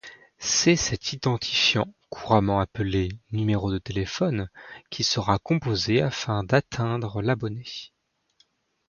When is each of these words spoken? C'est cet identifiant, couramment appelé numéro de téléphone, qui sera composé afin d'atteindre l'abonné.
C'est 0.39 0.77
cet 0.77 1.13
identifiant, 1.13 1.93
couramment 2.09 2.59
appelé 2.59 3.09
numéro 3.31 3.71
de 3.71 3.77
téléphone, 3.77 4.49
qui 4.89 5.03
sera 5.03 5.37
composé 5.37 6.01
afin 6.01 6.43
d'atteindre 6.43 7.21
l'abonné. 7.21 7.93